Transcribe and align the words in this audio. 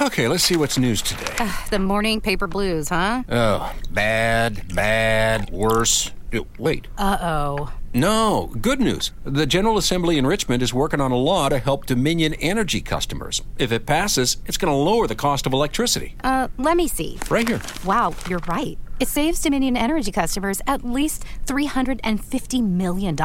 Okay, 0.00 0.28
let's 0.28 0.44
see 0.44 0.56
what's 0.56 0.78
news 0.78 1.02
today. 1.02 1.34
The 1.70 1.78
morning 1.80 2.20
paper 2.20 2.46
blues, 2.46 2.88
huh? 2.88 3.24
Oh, 3.28 3.74
bad, 3.90 4.72
bad, 4.74 5.50
worse. 5.50 6.12
Uh, 6.32 6.40
Wait. 6.58 6.86
Uh 6.96 7.18
oh. 7.20 7.72
No, 7.94 8.52
good 8.60 8.80
news. 8.80 9.10
The 9.24 9.46
General 9.46 9.76
Assembly 9.76 10.16
in 10.18 10.26
Richmond 10.26 10.62
is 10.62 10.72
working 10.72 11.00
on 11.00 11.10
a 11.10 11.16
law 11.16 11.48
to 11.48 11.58
help 11.58 11.86
Dominion 11.86 12.34
Energy 12.34 12.80
customers. 12.80 13.42
If 13.58 13.72
it 13.72 13.86
passes, 13.86 14.36
it's 14.46 14.58
going 14.58 14.70
to 14.70 14.76
lower 14.76 15.06
the 15.08 15.16
cost 15.16 15.46
of 15.46 15.52
electricity. 15.52 16.14
Uh, 16.22 16.48
let 16.58 16.76
me 16.76 16.86
see. 16.86 17.18
Right 17.30 17.48
here. 17.48 17.60
Wow, 17.84 18.14
you're 18.28 18.40
right. 18.46 18.78
It 19.00 19.08
saves 19.08 19.40
Dominion 19.40 19.76
Energy 19.76 20.12
customers 20.12 20.60
at 20.66 20.84
least 20.84 21.24
$350 21.46 22.62
million. 22.62 23.16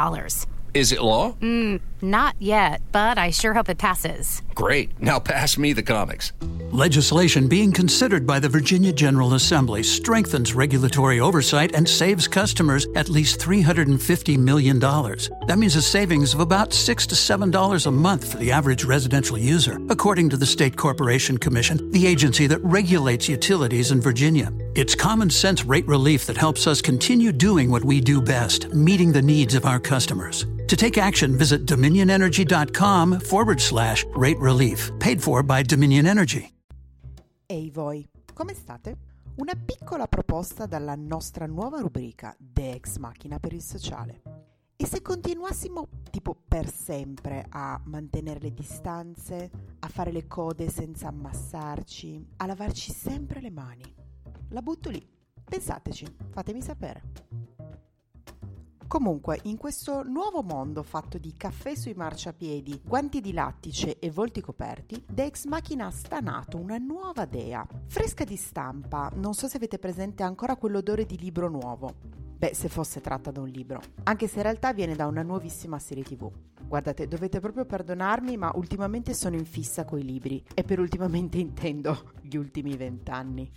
Is 0.74 0.92
it 0.92 1.02
law? 1.04 1.34
Mm, 1.34 1.82
Not 2.02 2.36
yet, 2.40 2.82
but 2.92 3.18
I 3.20 3.30
sure 3.30 3.54
hope 3.54 3.70
it 3.70 3.78
passes. 3.78 4.42
Great. 4.56 5.00
Now 5.00 5.20
pass 5.20 5.56
me 5.58 5.72
the 5.74 5.84
comics. 5.84 6.32
Legislation 6.74 7.48
being 7.48 7.72
considered 7.72 8.26
by 8.26 8.40
the 8.40 8.50
Virginia 8.50 8.92
General 8.92 9.36
Assembly 9.36 9.84
strengthens 9.84 10.56
regulatory 10.56 11.20
oversight 11.20 11.76
and 11.76 11.88
saves 11.88 12.28
customers 12.28 12.88
at 12.96 13.10
least 13.10 13.40
$350 13.40 14.40
million. 14.40 14.80
That 14.80 15.60
means 15.60 15.76
a 15.76 15.84
savings 15.84 16.34
of 16.34 16.40
about 16.40 16.74
6 16.74 17.06
to 17.06 17.14
$7 17.14 17.86
a 17.86 17.92
month 17.92 18.32
for 18.32 18.38
the 18.38 18.52
average 18.52 18.86
residential 18.86 19.38
user, 19.38 19.80
according 19.92 20.32
to 20.32 20.36
the 20.38 20.48
State 20.48 20.76
Corporation 20.76 21.38
Commission, 21.38 21.92
the 21.92 22.08
agency 22.08 22.48
that 22.48 22.64
regulates 22.64 23.30
utilities 23.30 23.92
in 23.92 24.02
Virginia. 24.02 24.52
It's 24.74 24.96
common 24.96 25.30
sense 25.30 25.64
rate 25.66 25.88
relief 25.88 26.26
that 26.26 26.38
helps 26.38 26.66
us 26.66 26.82
continue 26.82 27.32
doing 27.32 27.70
what 27.70 27.86
we 27.86 28.02
do 28.02 28.20
best, 28.20 28.74
meeting 28.74 29.12
the 29.12 29.22
needs 29.22 29.54
of 29.54 29.68
our 29.68 29.80
customers. 29.80 30.48
To 30.70 30.76
take 30.76 30.98
action, 30.98 31.38
visit 31.38 31.68
dominionenergy.com 31.68 33.20
forward 33.20 33.62
slash 33.62 34.06
rate 34.16 34.40
relief, 34.40 34.90
paid 35.00 35.22
for 35.22 35.44
by 35.44 35.62
Dominion 35.62 36.08
Energy. 36.08 36.50
Ehi 37.54 37.70
voi, 37.70 38.04
come 38.34 38.56
state? 38.56 38.98
Una 39.36 39.54
piccola 39.54 40.08
proposta 40.08 40.66
dalla 40.66 40.96
nostra 40.96 41.46
nuova 41.46 41.82
rubrica 41.82 42.36
De 42.40 42.72
Ex 42.72 42.98
Machina 42.98 43.38
per 43.38 43.54
il 43.54 43.62
sociale. 43.62 44.24
E 44.76 44.88
se 44.88 45.04
continuassimo 45.04 45.88
tipo 46.10 46.36
per 46.48 46.68
sempre 46.68 47.46
a 47.50 47.80
mantenere 47.86 48.40
le 48.40 48.54
distanze, 48.56 49.52
a 49.78 49.88
fare 49.88 50.12
le 50.12 50.26
code 50.26 50.68
senza 50.68 51.10
ammassarci, 51.10 52.30
a 52.38 52.48
lavarci 52.48 52.92
sempre 52.92 53.40
le 53.40 53.52
mani? 53.52 53.96
La 54.50 54.64
butto 54.64 54.90
lì. 54.90 55.08
Pensateci, 55.44 56.08
fatemi 56.32 56.60
sapere. 56.60 57.04
Comunque, 58.94 59.40
in 59.46 59.58
questo 59.58 60.04
nuovo 60.04 60.44
mondo 60.44 60.84
fatto 60.84 61.18
di 61.18 61.34
caffè 61.36 61.74
sui 61.74 61.96
marciapiedi, 61.96 62.82
guanti 62.86 63.22
di 63.22 63.34
lattice 63.34 63.98
e 63.98 64.12
volti 64.12 64.40
coperti, 64.40 65.04
The 65.12 65.24
Ex 65.24 65.46
Machina 65.46 65.88
ha 65.88 65.90
stanato 65.90 66.60
una 66.60 66.78
nuova 66.78 67.26
dea. 67.26 67.66
Fresca 67.88 68.24
di 68.24 68.36
stampa, 68.36 69.12
non 69.16 69.34
so 69.34 69.48
se 69.48 69.58
avete 69.58 69.80
presente 69.80 70.22
ancora 70.22 70.58
quell'odore 70.58 71.08
di 71.08 71.18
libro 71.18 71.50
nuovo. 71.50 71.96
Beh, 72.38 72.54
se 72.54 72.70
fosse 72.70 73.02
tratta 73.02 73.32
da 73.32 73.42
un 73.42 73.48
libro. 73.48 73.82
Anche 74.04 74.28
se 74.28 74.36
in 74.38 74.44
realtà 74.44 74.74
viene 74.74 74.94
da 74.94 75.08
una 75.08 75.24
nuovissima 75.24 75.80
serie 75.80 76.04
tv. 76.04 76.32
Guardate, 76.64 77.08
dovete 77.08 77.40
proprio 77.40 77.66
perdonarmi, 77.66 78.38
ma 78.38 78.52
ultimamente 78.54 79.16
sono 79.16 79.36
in 79.36 79.46
fissa 79.46 79.86
coi 79.86 80.04
libri. 80.04 80.46
E 80.54 80.62
per 80.62 80.80
ultimamente 80.80 81.40
intendo 81.42 82.12
gli 82.22 82.36
ultimi 82.36 82.78
vent'anni. 82.78 83.52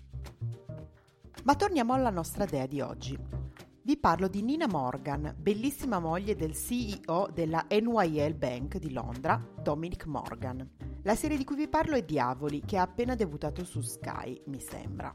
Ma 1.43 1.55
torniamo 1.55 1.93
alla 1.93 2.09
nostra 2.09 2.47
dea 2.47 2.65
di 2.65 2.81
oggi. 2.81 3.45
Vi 3.87 3.97
parlo 3.99 4.27
di 4.27 4.43
Nina 4.43 4.67
Morgan, 4.67 5.33
bellissima 5.39 6.01
moglie 6.01 6.35
del 6.35 6.57
CEO 6.57 7.31
della 7.33 7.67
NYL 7.71 8.35
Bank 8.35 8.79
di 8.79 8.93
Londra, 8.93 9.41
Dominic 9.63 10.07
Morgan. 10.07 10.69
La 11.05 11.15
serie 11.15 11.37
di 11.37 11.45
cui 11.45 11.55
vi 11.55 11.69
parlo 11.69 11.95
è 11.95 12.03
Diavoli, 12.03 12.63
che 12.67 12.79
ha 12.79 12.83
appena 12.83 13.15
debuttato 13.15 13.65
su 13.65 13.81
Sky, 13.83 14.43
mi 14.47 14.59
sembra. 14.59 15.15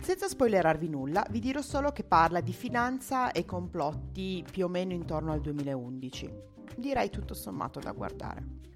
Senza 0.00 0.26
spoilerarvi 0.26 0.88
nulla, 0.88 1.26
vi 1.28 1.38
dirò 1.38 1.60
solo 1.60 1.92
che 1.92 2.02
parla 2.02 2.40
di 2.40 2.54
finanza 2.54 3.30
e 3.30 3.44
complotti 3.44 4.42
più 4.50 4.64
o 4.64 4.68
meno 4.68 4.94
intorno 4.94 5.32
al 5.32 5.42
2011. 5.42 6.32
Direi 6.78 7.10
tutto 7.10 7.34
sommato 7.34 7.78
da 7.78 7.92
guardare. 7.92 8.68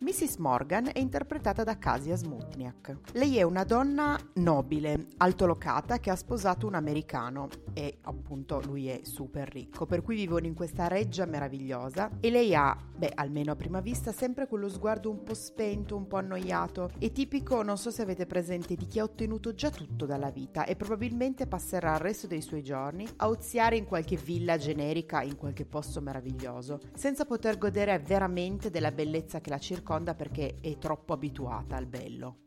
Mrs. 0.00 0.36
Morgan 0.36 0.88
è 0.94 0.98
interpretata 0.98 1.62
da 1.62 1.76
Kasia 1.76 2.16
Smutniak. 2.16 3.12
Lei 3.12 3.36
è 3.36 3.42
una 3.42 3.64
donna 3.64 4.18
nobile, 4.36 5.08
altolocata, 5.18 5.98
che 5.98 6.08
ha 6.08 6.16
sposato 6.16 6.66
un 6.66 6.74
americano 6.74 7.48
e 7.72 7.98
appunto 8.02 8.60
lui 8.60 8.88
è 8.88 9.00
super 9.02 9.48
ricco, 9.48 9.86
per 9.86 10.02
cui 10.02 10.16
vivono 10.16 10.46
in 10.46 10.54
questa 10.54 10.88
reggia 10.88 11.24
meravigliosa 11.24 12.10
e 12.20 12.30
lei 12.30 12.54
ha, 12.54 12.76
beh, 12.96 13.12
almeno 13.14 13.52
a 13.52 13.56
prima 13.56 13.80
vista, 13.80 14.12
sempre 14.12 14.46
quello 14.46 14.68
sguardo 14.68 15.10
un 15.10 15.22
po' 15.22 15.34
spento, 15.34 15.96
un 15.96 16.06
po' 16.06 16.16
annoiato 16.16 16.90
e 16.98 17.12
tipico, 17.12 17.62
non 17.62 17.78
so 17.78 17.90
se 17.90 18.02
avete 18.02 18.26
presente, 18.26 18.74
di 18.74 18.86
chi 18.86 18.98
ha 18.98 19.04
ottenuto 19.04 19.54
già 19.54 19.70
tutto 19.70 20.06
dalla 20.06 20.30
vita 20.30 20.64
e 20.64 20.76
probabilmente 20.76 21.46
passerà 21.46 21.94
il 21.94 22.00
resto 22.00 22.26
dei 22.26 22.42
suoi 22.42 22.62
giorni 22.62 23.06
a 23.16 23.28
oziare 23.28 23.76
in 23.76 23.84
qualche 23.84 24.16
villa 24.16 24.56
generica 24.56 25.22
in 25.22 25.36
qualche 25.36 25.64
posto 25.64 26.00
meraviglioso, 26.00 26.80
senza 26.94 27.24
poter 27.24 27.58
godere 27.58 27.98
veramente 27.98 28.70
della 28.70 28.92
bellezza 28.92 29.40
che 29.40 29.50
la 29.50 29.58
circonda 29.58 30.14
perché 30.14 30.58
è 30.60 30.78
troppo 30.78 31.12
abituata 31.12 31.76
al 31.76 31.86
bello. 31.86 32.38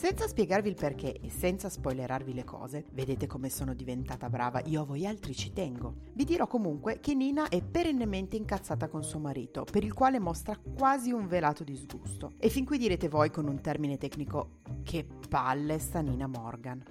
Senza 0.00 0.26
spiegarvi 0.26 0.70
il 0.70 0.76
perché 0.76 1.20
e 1.20 1.28
senza 1.28 1.68
spoilerarvi 1.68 2.32
le 2.32 2.42
cose, 2.42 2.86
vedete 2.92 3.26
come 3.26 3.50
sono 3.50 3.74
diventata 3.74 4.30
brava, 4.30 4.62
io 4.64 4.80
a 4.80 4.84
voi 4.86 5.04
altri 5.04 5.34
ci 5.34 5.52
tengo. 5.52 5.96
Vi 6.14 6.24
dirò 6.24 6.46
comunque 6.46 7.00
che 7.00 7.12
Nina 7.12 7.50
è 7.50 7.62
perennemente 7.62 8.34
incazzata 8.34 8.88
con 8.88 9.04
suo 9.04 9.18
marito, 9.18 9.66
per 9.70 9.84
il 9.84 9.92
quale 9.92 10.18
mostra 10.18 10.56
quasi 10.56 11.12
un 11.12 11.26
velato 11.26 11.64
disgusto. 11.64 12.32
E 12.38 12.48
fin 12.48 12.64
qui 12.64 12.78
direte 12.78 13.10
voi 13.10 13.30
con 13.30 13.46
un 13.46 13.60
termine 13.60 13.98
tecnico, 13.98 14.60
che 14.84 15.06
palle 15.28 15.78
sta 15.78 16.00
Nina 16.00 16.26
Morgan. 16.26 16.82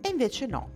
E 0.00 0.08
invece 0.08 0.46
no. 0.46 0.70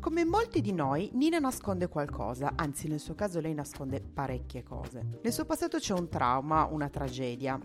Come 0.00 0.26
molti 0.26 0.60
di 0.60 0.74
noi, 0.74 1.08
Nina 1.14 1.38
nasconde 1.38 1.88
qualcosa, 1.88 2.52
anzi 2.56 2.88
nel 2.88 3.00
suo 3.00 3.14
caso 3.14 3.40
lei 3.40 3.54
nasconde 3.54 4.02
parecchie 4.02 4.62
cose. 4.62 5.20
Nel 5.22 5.32
suo 5.32 5.46
passato 5.46 5.78
c'è 5.78 5.94
un 5.94 6.10
trauma, 6.10 6.68
una 6.70 6.90
tragedia. 6.90 7.58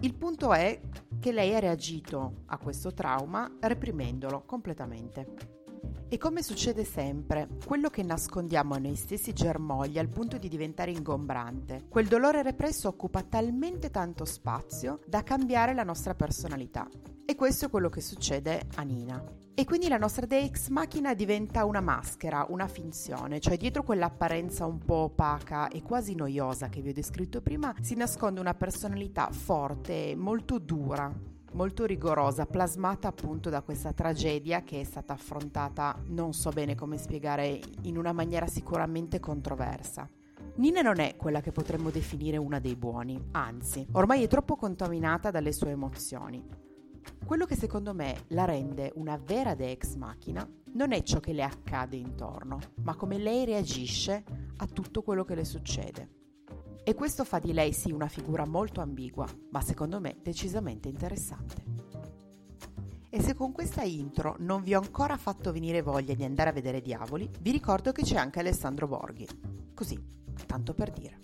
Il 0.00 0.14
punto 0.14 0.52
è 0.52 0.80
che 1.18 1.32
lei 1.32 1.54
ha 1.54 1.58
reagito 1.58 2.42
a 2.46 2.58
questo 2.58 2.92
trauma 2.92 3.56
reprimendolo 3.60 4.44
completamente. 4.44 5.57
E 6.10 6.16
come 6.16 6.42
succede 6.42 6.84
sempre, 6.84 7.48
quello 7.66 7.90
che 7.90 8.02
nascondiamo 8.02 8.72
a 8.72 8.78
noi 8.78 8.96
stessi 8.96 9.34
germoglia 9.34 10.00
al 10.00 10.08
punto 10.08 10.38
di 10.38 10.48
diventare 10.48 10.90
ingombrante. 10.90 11.84
Quel 11.86 12.06
dolore 12.06 12.42
represso 12.42 12.88
occupa 12.88 13.22
talmente 13.22 13.90
tanto 13.90 14.24
spazio 14.24 15.00
da 15.06 15.22
cambiare 15.22 15.74
la 15.74 15.82
nostra 15.82 16.14
personalità. 16.14 16.88
E 17.26 17.34
questo 17.34 17.66
è 17.66 17.70
quello 17.70 17.90
che 17.90 18.00
succede 18.00 18.68
a 18.76 18.82
Nina. 18.84 19.22
E 19.52 19.66
quindi 19.66 19.88
la 19.88 19.98
nostra 19.98 20.24
Dex 20.24 20.68
macchina 20.68 21.12
diventa 21.12 21.66
una 21.66 21.82
maschera, 21.82 22.46
una 22.48 22.68
finzione, 22.68 23.38
cioè 23.38 23.58
dietro 23.58 23.82
quell'apparenza 23.82 24.64
un 24.64 24.78
po' 24.78 24.94
opaca 24.94 25.68
e 25.68 25.82
quasi 25.82 26.14
noiosa 26.14 26.70
che 26.70 26.80
vi 26.80 26.88
ho 26.88 26.94
descritto 26.94 27.42
prima 27.42 27.74
si 27.82 27.96
nasconde 27.96 28.40
una 28.40 28.54
personalità 28.54 29.28
forte, 29.30 30.14
molto 30.16 30.58
dura, 30.58 31.12
molto 31.52 31.84
rigorosa, 31.84 32.46
plasmata 32.46 33.08
appunto 33.08 33.50
da 33.50 33.62
questa 33.62 33.92
tragedia 33.92 34.62
che 34.62 34.80
è 34.80 34.84
stata 34.84 35.12
affrontata, 35.12 36.00
non 36.06 36.32
so 36.32 36.50
bene 36.50 36.74
come 36.74 36.98
spiegare, 36.98 37.60
in 37.82 37.96
una 37.96 38.12
maniera 38.12 38.46
sicuramente 38.46 39.20
controversa. 39.20 40.08
Nina 40.56 40.82
non 40.82 40.98
è 40.98 41.16
quella 41.16 41.40
che 41.40 41.52
potremmo 41.52 41.90
definire 41.90 42.36
una 42.36 42.58
dei 42.58 42.74
buoni, 42.74 43.28
anzi, 43.32 43.86
ormai 43.92 44.24
è 44.24 44.28
troppo 44.28 44.56
contaminata 44.56 45.30
dalle 45.30 45.52
sue 45.52 45.70
emozioni. 45.70 46.44
Quello 47.24 47.46
che 47.46 47.56
secondo 47.56 47.94
me 47.94 48.24
la 48.28 48.44
rende 48.44 48.92
una 48.96 49.16
vera 49.16 49.54
Dex 49.54 49.94
macchina 49.94 50.48
non 50.72 50.92
è 50.92 51.02
ciò 51.02 51.20
che 51.20 51.32
le 51.32 51.42
accade 51.42 51.96
intorno, 51.96 52.58
ma 52.82 52.94
come 52.94 53.18
lei 53.18 53.44
reagisce 53.44 54.24
a 54.56 54.66
tutto 54.66 55.02
quello 55.02 55.24
che 55.24 55.34
le 55.34 55.44
succede. 55.44 56.08
E 56.84 56.94
questo 56.94 57.24
fa 57.24 57.38
di 57.38 57.52
lei 57.52 57.72
sì 57.72 57.90
una 57.90 58.08
figura 58.08 58.46
molto 58.46 58.80
ambigua, 58.80 59.26
ma 59.50 59.60
secondo 59.60 60.00
me 60.00 60.16
decisamente 60.22 60.88
interessante. 60.88 61.64
E 63.10 63.22
se 63.22 63.34
con 63.34 63.52
questa 63.52 63.82
intro 63.82 64.36
non 64.38 64.62
vi 64.62 64.74
ho 64.74 64.80
ancora 64.80 65.16
fatto 65.16 65.52
venire 65.52 65.80
voglia 65.80 66.14
di 66.14 66.24
andare 66.24 66.50
a 66.50 66.52
vedere 66.52 66.82
Diavoli, 66.82 67.28
vi 67.40 67.50
ricordo 67.50 67.92
che 67.92 68.02
c'è 68.02 68.16
anche 68.16 68.40
Alessandro 68.40 68.86
Borghi. 68.86 69.26
Così, 69.74 69.98
tanto 70.46 70.74
per 70.74 70.90
dire. 70.90 71.20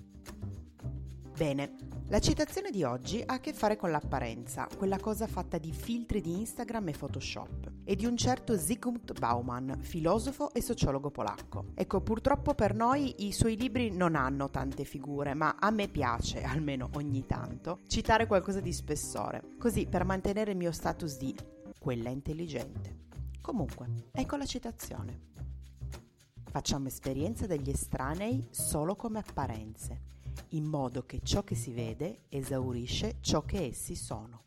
Bene, 1.36 1.74
la 2.08 2.20
citazione 2.20 2.70
di 2.70 2.84
oggi 2.84 3.22
ha 3.24 3.34
a 3.34 3.40
che 3.40 3.52
fare 3.52 3.76
con 3.76 3.90
l'apparenza, 3.90 4.68
quella 4.76 4.98
cosa 4.98 5.26
fatta 5.26 5.58
di 5.58 5.72
filtri 5.72 6.20
di 6.20 6.38
Instagram 6.38 6.88
e 6.88 6.92
Photoshop, 6.92 7.72
e 7.84 7.94
di 7.96 8.06
un 8.06 8.16
certo 8.16 8.56
Zygmunt 8.56 9.18
Bauman, 9.18 9.76
filosofo 9.80 10.52
e 10.52 10.62
sociologo 10.62 11.10
polacco. 11.10 11.66
Ecco, 11.74 12.00
purtroppo 12.00 12.54
per 12.54 12.74
noi 12.74 13.26
i 13.26 13.32
suoi 13.32 13.56
libri 13.56 13.90
non 13.90 14.16
hanno 14.16 14.50
tante 14.50 14.84
figure, 14.84 15.34
ma 15.34 15.56
a 15.58 15.70
me 15.70 15.88
piace, 15.88 16.42
almeno 16.42 16.90
ogni 16.94 17.26
tanto, 17.26 17.80
citare 17.86 18.26
qualcosa 18.26 18.60
di 18.60 18.72
spessore, 18.72 19.42
così 19.58 19.86
per 19.86 20.04
mantenere 20.04 20.52
il 20.52 20.56
mio 20.56 20.72
status 20.72 21.18
di 21.18 21.34
quella 21.78 22.08
intelligente. 22.08 23.02
Comunque, 23.40 24.08
ecco 24.10 24.36
la 24.36 24.46
citazione. 24.46 25.32
Facciamo 26.44 26.86
esperienza 26.86 27.46
degli 27.46 27.68
estranei 27.68 28.46
solo 28.50 28.96
come 28.96 29.18
apparenze 29.18 30.12
in 30.50 30.64
modo 30.64 31.04
che 31.04 31.20
ciò 31.22 31.42
che 31.42 31.54
si 31.54 31.72
vede 31.72 32.22
esaurisce 32.28 33.16
ciò 33.20 33.44
che 33.44 33.66
essi 33.66 33.94
sono. 33.96 34.42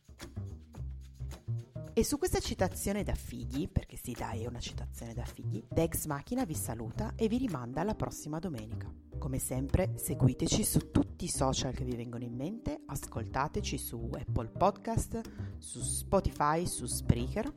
E 1.98 2.04
su 2.04 2.20
questa 2.20 2.38
citazione 2.38 3.02
da 3.02 3.16
figli, 3.16 3.68
perché 3.68 3.98
sì 3.98 4.12
dai 4.12 4.44
è 4.44 4.48
una 4.48 4.60
citazione 4.60 5.16
da 5.16 5.26
figli, 5.26 5.66
Dex 5.68 6.06
Machina 6.06 6.46
vi 6.46 6.54
saluta 6.54 7.14
e 7.16 7.28
vi 7.28 7.40
rimanda 7.40 7.82
alla 7.82 7.96
prossima 7.96 8.38
domenica. 8.38 8.88
Come 9.18 9.40
sempre 9.40 9.94
seguiteci 9.96 10.64
su 10.64 10.92
tutti 10.92 11.26
i 11.26 11.28
social 11.28 11.74
che 11.74 11.84
vi 11.84 11.96
vengono 11.96 12.24
in 12.24 12.36
mente, 12.36 12.84
ascoltateci 12.86 13.80
su 13.80 14.12
Apple 14.14 14.50
Podcast, 14.50 15.22
su 15.58 15.80
Spotify, 15.80 16.68
su 16.68 16.86
Spreaker, 16.86 17.52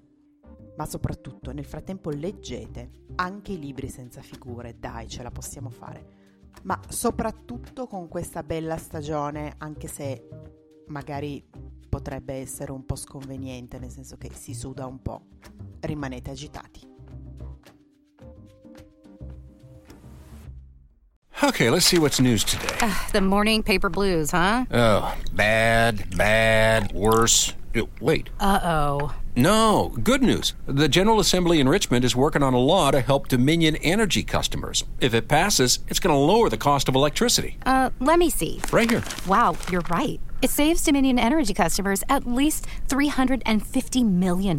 ma 0.75 0.87
soprattutto 0.87 1.53
nel 1.53 1.67
frattempo 1.67 2.09
leggete 2.09 3.09
anche 3.17 3.53
i 3.53 3.59
libri 3.59 3.91
senza 3.91 4.23
figure, 4.23 4.79
dai 4.79 5.07
ce 5.07 5.23
la 5.23 5.31
possiamo 5.31 5.69
fare. 5.69 6.49
Ma 6.63 6.81
soprattutto 6.89 7.87
con 7.87 8.09
questa 8.09 8.43
bella 8.43 8.79
stagione, 8.79 9.57
anche 9.59 9.87
se 9.87 10.27
magari 10.87 11.47
potrebbe 11.91 12.33
essere 12.35 12.73
un 12.73 12.87
po' 12.87 12.97
sconveniente, 12.97 13.79
nel 13.79 13.91
senso 13.91 14.17
che 14.17 14.31
si 14.33 14.55
suda 14.55 14.87
un 14.87 15.03
po'. 15.03 15.21
Rimanete 15.81 16.31
agitati. 16.31 16.89
Okay, 21.43 21.71
let's 21.71 21.87
see 21.87 21.99
what's 21.99 22.21
news 22.21 22.45
today. 22.45 22.77
The 23.13 23.21
morning 23.23 23.63
paper 23.63 23.89
blues, 23.89 24.31
huh? 24.31 24.67
Oh, 24.71 25.15
bad, 25.33 26.15
bad, 26.17 26.93
worse. 26.93 27.55
Uh, 27.75 27.87
Wait. 27.99 28.29
Uh 28.39 28.61
oh. 28.63 29.15
No, 29.37 29.95
good 30.03 30.23
news. 30.23 30.55
The 30.67 30.89
General 30.89 31.19
Assembly 31.19 31.61
in 31.61 31.69
Richmond 31.69 32.05
is 32.05 32.15
working 32.15 32.43
on 32.43 32.53
a 32.53 32.59
law 32.59 32.91
to 32.91 33.01
help 33.01 33.29
Dominion 33.29 33.77
Energy 33.77 34.23
customers. 34.23 34.85
If 35.01 35.15
it 35.15 35.29
passes, 35.29 35.79
it's 35.89 36.01
going 36.01 36.15
to 36.15 36.19
lower 36.19 36.51
the 36.51 36.59
cost 36.59 36.89
of 36.89 36.95
electricity. 36.95 37.57
Uh, 37.65 37.91
let 38.01 38.19
me 38.19 38.29
see. 38.29 38.61
Right 38.71 38.91
here. 38.91 39.03
Wow, 39.27 39.57
you're 39.71 39.85
right. 39.89 40.21
It 40.43 40.49
saves 40.49 40.83
Dominion 40.83 41.19
Energy 41.19 41.53
customers 41.53 42.03
at 42.09 42.27
least 42.27 42.67
$350 42.89 44.05
million. 44.07 44.59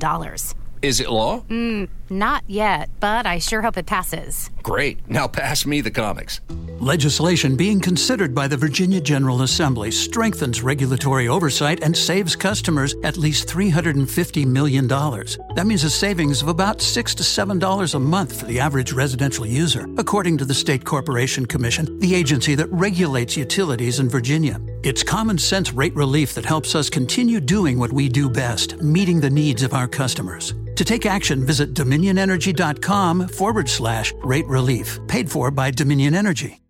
Is 0.84 1.00
it 1.00 1.10
law? 1.10 1.42
Mm, 1.50 1.90
not 2.10 2.44
yet, 2.46 2.90
but 3.00 3.26
I 3.26 3.40
sure 3.40 3.64
hope 3.64 3.78
it 3.78 3.88
passes. 3.88 4.52
Great. 4.64 5.00
Now 5.10 5.28
pass 5.28 5.66
me 5.66 5.82
the 5.82 5.92
comics. 5.92 6.42
Legislation 6.80 7.56
being 7.56 7.80
considered 7.80 8.34
by 8.34 8.48
the 8.48 8.58
Virginia 8.58 9.00
General 9.00 9.44
Assembly 9.44 9.92
strengthens 9.92 10.64
regulatory 10.64 11.28
oversight 11.28 11.84
and 11.84 11.96
saves 11.96 12.36
customers 12.36 12.96
at 13.04 13.18
least 13.18 13.48
$350 13.48 14.46
million. 14.48 14.88
That 14.88 15.68
means 15.68 15.84
a 15.84 15.90
savings 15.90 16.42
of 16.42 16.48
about 16.48 16.82
6 16.82 17.16
to 17.16 17.24
$7 17.24 17.96
a 17.96 18.00
month 18.00 18.40
for 18.40 18.46
the 18.46 18.60
average 18.60 18.94
residential 18.94 19.46
user, 19.46 19.88
according 19.98 20.38
to 20.40 20.46
the 20.46 20.54
State 20.54 20.86
Corporation 20.86 21.46
Commission, 21.46 22.00
the 22.00 22.16
agency 22.16 22.56
that 22.56 22.72
regulates 22.72 23.38
utilities 23.38 24.00
in 24.00 24.10
Virginia. 24.10 24.60
It's 24.84 25.04
common 25.04 25.38
sense 25.38 25.74
rate 25.74 25.96
relief 25.96 26.34
that 26.34 26.46
helps 26.46 26.74
us 26.74 26.90
continue 26.90 27.40
doing 27.40 27.78
what 27.78 27.94
we 27.94 28.10
do 28.10 28.30
best, 28.30 28.82
meeting 28.82 29.20
the 29.20 29.30
needs 29.30 29.62
of 29.62 29.74
our 29.74 29.88
customers. 29.88 30.56
To 30.82 30.86
take 30.86 31.06
action, 31.06 31.46
visit 31.46 31.76
dominionenergy.com 31.76 33.28
forward 33.28 33.70
slash 33.70 34.14
rate 34.24 34.48
relief, 34.52 35.00
paid 35.08 35.32
for 35.32 35.50
by 35.52 35.72
Dominion 35.72 36.14
Energy. 36.14 36.62